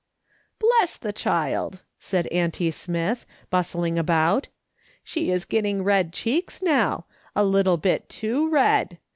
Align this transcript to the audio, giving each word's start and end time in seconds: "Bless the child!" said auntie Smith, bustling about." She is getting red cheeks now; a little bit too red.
"Bless 0.59 0.97
the 0.97 1.13
child!" 1.13 1.83
said 1.99 2.25
auntie 2.31 2.71
Smith, 2.71 3.23
bustling 3.51 3.99
about." 3.99 4.47
She 5.03 5.29
is 5.29 5.45
getting 5.45 5.83
red 5.83 6.11
cheeks 6.11 6.59
now; 6.59 7.05
a 7.35 7.43
little 7.43 7.77
bit 7.77 8.09
too 8.09 8.49
red. 8.49 8.97